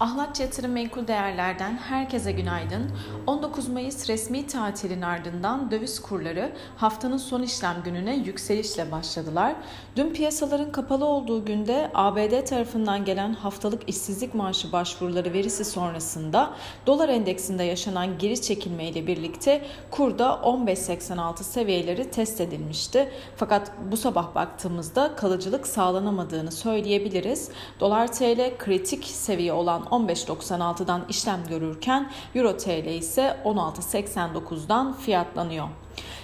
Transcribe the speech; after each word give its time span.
Ahlatçı 0.00 0.42
Yatırım 0.42 0.72
Menkul 0.72 1.06
Değerler'den 1.06 1.76
herkese 1.76 2.32
günaydın. 2.32 2.90
19 3.26 3.68
Mayıs 3.68 4.08
resmi 4.08 4.46
tatilin 4.46 5.02
ardından 5.02 5.70
döviz 5.70 6.02
kurları 6.02 6.52
haftanın 6.76 7.16
son 7.16 7.42
işlem 7.42 7.76
gününe 7.84 8.16
yükselişle 8.16 8.92
başladılar. 8.92 9.54
Dün 9.96 10.12
piyasaların 10.12 10.72
kapalı 10.72 11.04
olduğu 11.04 11.44
günde 11.44 11.90
ABD 11.94 12.44
tarafından 12.44 13.04
gelen 13.04 13.32
haftalık 13.32 13.88
işsizlik 13.88 14.34
maaşı 14.34 14.72
başvuruları 14.72 15.32
verisi 15.32 15.64
sonrasında 15.64 16.50
dolar 16.86 17.08
endeksinde 17.08 17.64
yaşanan 17.64 18.18
geri 18.18 18.42
çekilme 18.42 18.88
ile 18.88 19.06
birlikte 19.06 19.64
kurda 19.90 20.40
15.86 20.44 21.42
seviyeleri 21.42 22.10
test 22.10 22.40
edilmişti. 22.40 23.10
Fakat 23.36 23.72
bu 23.90 23.96
sabah 23.96 24.34
baktığımızda 24.34 25.16
kalıcılık 25.16 25.66
sağlanamadığını 25.66 26.52
söyleyebiliriz. 26.52 27.48
Dolar 27.80 28.12
TL 28.12 28.58
kritik 28.58 29.04
seviye 29.04 29.52
olan 29.52 29.87
15.96'dan 29.90 31.02
işlem 31.08 31.40
görürken 31.48 32.10
Euro 32.34 32.56
TL 32.56 32.86
ise 32.86 33.36
16.89'dan 33.44 34.92
fiyatlanıyor. 34.92 35.68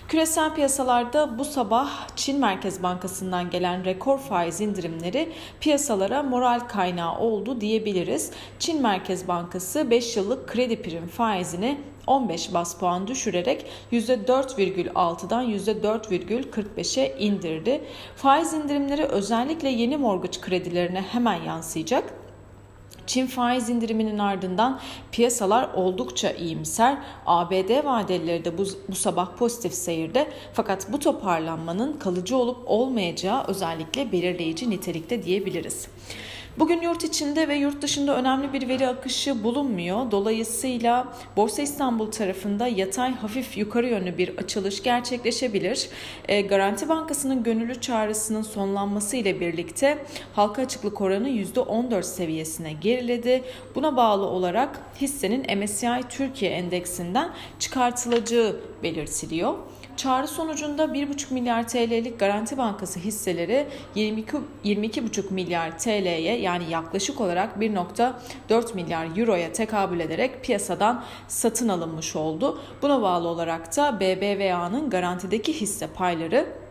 Küresel 0.08 0.54
piyasalarda 0.54 1.38
bu 1.38 1.44
sabah 1.44 1.90
Çin 2.16 2.40
Merkez 2.40 2.82
Bankası'ndan 2.82 3.50
gelen 3.50 3.84
rekor 3.84 4.18
faiz 4.18 4.60
indirimleri 4.60 5.32
piyasalara 5.60 6.22
moral 6.22 6.60
kaynağı 6.60 7.18
oldu 7.18 7.60
diyebiliriz. 7.60 8.30
Çin 8.58 8.82
Merkez 8.82 9.28
Bankası 9.28 9.90
5 9.90 10.16
yıllık 10.16 10.48
kredi 10.48 10.82
prim 10.82 11.08
faizini 11.08 11.80
15 12.06 12.54
bas 12.54 12.78
puan 12.78 13.06
düşürerek 13.06 13.66
%4,6'dan 13.92 15.50
%4,45'e 15.50 17.18
indirdi. 17.18 17.84
Faiz 18.16 18.52
indirimleri 18.52 19.04
özellikle 19.04 19.68
yeni 19.68 19.96
mortgage 19.96 20.40
kredilerine 20.40 21.02
hemen 21.02 21.42
yansıyacak. 21.42 22.23
Çin 23.06 23.26
faiz 23.26 23.68
indiriminin 23.68 24.18
ardından 24.18 24.80
piyasalar 25.12 25.68
oldukça 25.74 26.30
iyimser. 26.30 26.98
ABD 27.26 27.84
vadelileri 27.84 28.44
de 28.44 28.58
bu, 28.58 28.64
bu 28.88 28.94
sabah 28.94 29.28
pozitif 29.38 29.74
seyirde 29.74 30.28
fakat 30.52 30.92
bu 30.92 30.98
toparlanmanın 30.98 31.92
kalıcı 31.92 32.36
olup 32.36 32.58
olmayacağı 32.66 33.44
özellikle 33.44 34.12
belirleyici 34.12 34.70
nitelikte 34.70 35.22
diyebiliriz. 35.22 35.88
Bugün 36.58 36.82
yurt 36.82 37.04
içinde 37.04 37.48
ve 37.48 37.54
yurt 37.54 37.82
dışında 37.82 38.16
önemli 38.16 38.52
bir 38.52 38.68
veri 38.68 38.88
akışı 38.88 39.44
bulunmuyor. 39.44 40.10
Dolayısıyla 40.10 41.08
Borsa 41.36 41.62
İstanbul 41.62 42.10
tarafında 42.10 42.66
yatay 42.66 43.14
hafif 43.14 43.56
yukarı 43.56 43.86
yönlü 43.86 44.18
bir 44.18 44.38
açılış 44.38 44.82
gerçekleşebilir. 44.82 45.88
E, 46.28 46.40
Garanti 46.40 46.88
Bankası'nın 46.88 47.42
gönüllü 47.42 47.80
çağrısının 47.80 48.42
sonlanması 48.42 49.16
ile 49.16 49.40
birlikte 49.40 49.98
halka 50.32 50.62
açıklık 50.62 51.00
oranı 51.00 51.28
%14 51.28 52.02
seviyesine 52.02 52.72
geriledi. 52.72 53.42
Buna 53.74 53.96
bağlı 53.96 54.26
olarak 54.26 54.80
hissenin 55.00 55.58
MSCI 55.58 56.08
Türkiye 56.08 56.50
endeksinden 56.50 57.30
çıkartılacağı 57.58 58.56
belirtiliyor. 58.82 59.54
Çağrı 59.96 60.28
sonucunda 60.28 60.84
1,5 60.84 61.34
milyar 61.34 61.68
TL'lik 61.68 62.20
Garanti 62.20 62.58
Bankası 62.58 63.00
hisseleri 63.00 63.66
22, 63.94 64.36
22,5 64.64 65.32
milyar 65.32 65.78
TL'ye 65.78 66.40
yani 66.40 66.70
yaklaşık 66.70 67.20
olarak 67.20 67.56
1,4 67.56 68.74
milyar 68.74 69.18
euroya 69.18 69.52
tekabül 69.52 70.00
ederek 70.00 70.44
piyasadan 70.44 71.04
satın 71.28 71.68
alınmış 71.68 72.16
oldu. 72.16 72.60
Buna 72.82 73.02
bağlı 73.02 73.28
olarak 73.28 73.76
da 73.76 74.00
BBVA'nın 74.00 74.90
garantideki 74.90 75.60
hisse 75.60 75.86
payları 75.86 76.63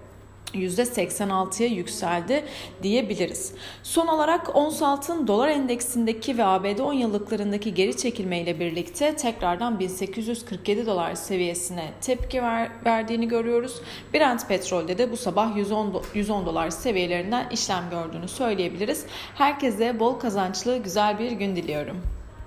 %86'ya 0.53 1.69
yükseldi 1.69 2.43
diyebiliriz. 2.83 3.53
Son 3.83 4.07
olarak 4.07 4.55
ons 4.55 4.81
altın 4.81 5.27
dolar 5.27 5.49
endeksindeki 5.49 6.37
ve 6.37 6.45
ABD 6.45 6.79
10 6.79 6.93
yıllıklarındaki 6.93 7.73
geri 7.73 7.97
çekilme 7.97 8.41
ile 8.41 8.59
birlikte 8.59 9.15
tekrardan 9.15 9.79
1847 9.79 10.85
dolar 10.85 11.15
seviyesine 11.15 11.91
tepki 12.01 12.43
ver, 12.43 12.71
verdiğini 12.85 13.27
görüyoruz. 13.27 13.81
Brent 14.13 14.47
petrolde 14.47 14.97
de 14.97 15.11
bu 15.11 15.17
sabah 15.17 15.57
110, 15.57 16.01
110 16.13 16.45
dolar 16.45 16.69
seviyelerinden 16.69 17.49
işlem 17.49 17.83
gördüğünü 17.89 18.27
söyleyebiliriz. 18.27 19.05
Herkese 19.35 19.99
bol 19.99 20.19
kazançlı 20.19 20.77
güzel 20.77 21.19
bir 21.19 21.31
gün 21.31 21.55
diliyorum. 21.55 22.22